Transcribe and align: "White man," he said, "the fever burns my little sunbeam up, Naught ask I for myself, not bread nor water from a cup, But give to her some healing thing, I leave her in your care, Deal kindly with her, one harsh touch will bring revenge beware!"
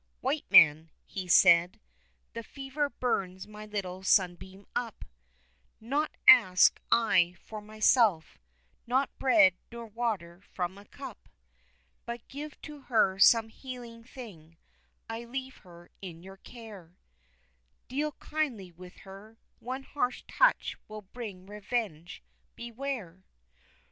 "White 0.21 0.45
man," 0.49 0.89
he 1.05 1.27
said, 1.27 1.79
"the 2.33 2.41
fever 2.41 2.89
burns 2.89 3.45
my 3.47 3.67
little 3.67 4.01
sunbeam 4.01 4.65
up, 4.75 5.05
Naught 5.79 6.17
ask 6.27 6.81
I 6.91 7.35
for 7.39 7.61
myself, 7.61 8.39
not 8.87 9.15
bread 9.19 9.53
nor 9.71 9.85
water 9.85 10.41
from 10.55 10.75
a 10.79 10.85
cup, 10.85 11.29
But 12.07 12.27
give 12.29 12.59
to 12.63 12.81
her 12.87 13.19
some 13.19 13.49
healing 13.49 14.03
thing, 14.03 14.57
I 15.07 15.23
leave 15.25 15.57
her 15.57 15.91
in 16.01 16.23
your 16.23 16.37
care, 16.37 16.97
Deal 17.87 18.13
kindly 18.13 18.71
with 18.71 19.01
her, 19.05 19.37
one 19.59 19.83
harsh 19.83 20.23
touch 20.27 20.77
will 20.87 21.03
bring 21.03 21.45
revenge 21.45 22.23
beware!" 22.55 23.23